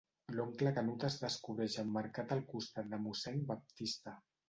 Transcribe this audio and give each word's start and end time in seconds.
L'oncle 0.37 0.71
Canut 0.77 1.05
es 1.09 1.17
descobreix 1.25 1.77
emmarcat 1.85 2.35
al 2.39 2.45
costat 2.57 2.93
de 2.97 3.03
mossèn 3.07 3.43
Baptista. 3.55 4.21